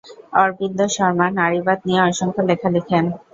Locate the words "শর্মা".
0.95-1.27